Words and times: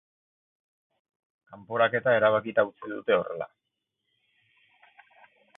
Kanporaketa 1.51 2.15
erabakita 2.21 2.65
utzi 2.71 2.93
dute 2.97 3.19
horrela. 3.19 3.49